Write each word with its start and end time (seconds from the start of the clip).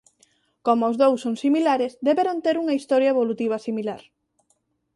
Como 0.65 0.83
os 0.89 0.99
dous 1.01 1.19
son 1.25 1.35
similares 1.43 1.91
deberon 2.07 2.37
ter 2.45 2.55
unha 2.61 2.77
historia 2.79 3.13
evolutiva 3.15 3.63
similar. 3.67 4.01